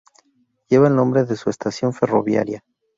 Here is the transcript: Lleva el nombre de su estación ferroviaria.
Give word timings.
Lleva 0.67 0.87
el 0.87 0.95
nombre 0.95 1.25
de 1.25 1.35
su 1.35 1.51
estación 1.51 1.93
ferroviaria. 1.93 2.63